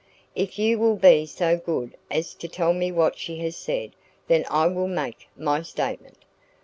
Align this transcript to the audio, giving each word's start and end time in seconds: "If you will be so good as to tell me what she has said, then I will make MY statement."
"If 0.33 0.57
you 0.57 0.79
will 0.79 0.95
be 0.95 1.27
so 1.27 1.57
good 1.57 1.95
as 2.09 2.33
to 2.33 2.47
tell 2.47 2.73
me 2.73 2.91
what 2.91 3.19
she 3.19 3.37
has 3.41 3.55
said, 3.55 3.91
then 4.27 4.47
I 4.49 4.65
will 4.65 4.87
make 4.87 5.27
MY 5.37 5.61
statement." 5.61 6.17